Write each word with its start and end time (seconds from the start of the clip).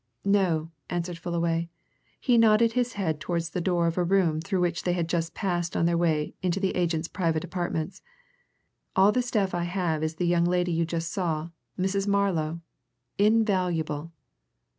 "No," 0.25 0.71
answered 0.89 1.19
Fullaway. 1.19 1.69
He 2.19 2.35
nodded 2.35 2.71
his 2.71 2.93
head 2.93 3.19
towards 3.19 3.51
the 3.51 3.61
door 3.61 3.85
of 3.85 3.99
a 3.99 4.03
room 4.03 4.41
through 4.41 4.61
which 4.61 4.81
they 4.81 4.93
had 4.93 5.07
just 5.07 5.35
passed 5.35 5.77
on 5.77 5.85
their 5.85 5.95
way 5.95 6.33
into 6.41 6.59
the 6.59 6.75
agent's 6.75 7.07
private 7.07 7.43
apartments. 7.43 8.01
"All 8.95 9.11
the 9.11 9.21
staff 9.21 9.53
I 9.53 9.65
have 9.65 10.01
is 10.01 10.15
the 10.15 10.25
young 10.25 10.45
lady 10.45 10.71
you 10.71 10.87
just 10.87 11.11
saw 11.13 11.49
Mrs. 11.77 12.07
Marlow. 12.07 12.61
Invaluable!" 13.19 14.11